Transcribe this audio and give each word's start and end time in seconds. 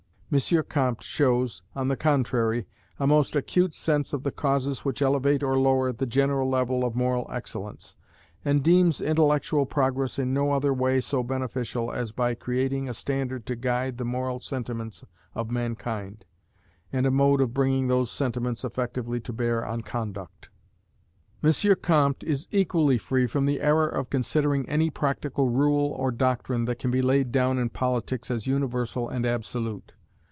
M. 0.33 0.63
Comte 0.69 1.03
shows, 1.03 1.61
on 1.75 1.89
the 1.89 1.97
contrary, 1.97 2.65
a 2.97 3.05
most 3.05 3.35
acute 3.35 3.75
sense 3.75 4.13
of 4.13 4.23
the 4.23 4.31
causes 4.31 4.85
which 4.85 5.01
elevate 5.01 5.43
or 5.43 5.59
lower 5.59 5.91
the 5.91 6.05
general 6.05 6.47
level 6.49 6.85
of 6.85 6.95
moral 6.95 7.27
excellence; 7.29 7.97
and 8.45 8.63
deems 8.63 9.01
intellectual 9.01 9.65
progress 9.65 10.17
in 10.17 10.33
no 10.33 10.53
other 10.53 10.73
way 10.73 11.01
so 11.01 11.21
beneficial 11.21 11.91
as 11.91 12.13
by 12.13 12.33
creating 12.33 12.87
a 12.87 12.93
standard 12.93 13.45
to 13.45 13.57
guide 13.57 13.97
the 13.97 14.05
moral 14.05 14.39
sentiments 14.39 15.03
of 15.35 15.51
mankind, 15.51 16.23
and 16.93 17.05
a 17.05 17.11
mode 17.11 17.41
of 17.41 17.53
bringing 17.53 17.89
those 17.89 18.09
sentiments 18.09 18.63
effectively 18.63 19.19
to 19.19 19.33
bear 19.33 19.65
on 19.65 19.81
conduct. 19.81 20.49
M. 21.43 21.51
Comte 21.81 22.23
is 22.23 22.47
equally 22.51 22.97
free 22.97 23.27
from 23.27 23.45
the 23.47 23.59
error 23.59 23.89
of 23.89 24.09
considering 24.09 24.65
any 24.69 24.89
practical 24.89 25.49
rule 25.49 25.89
or 25.91 26.09
doctrine 26.09 26.63
that 26.63 26.79
can 26.79 26.89
be 26.89 27.01
laid 27.01 27.33
down 27.33 27.57
in 27.59 27.67
politics 27.67 28.31
as 28.31 28.47
universal 28.47 29.09
and 29.09 29.25
absolute. 29.25 29.91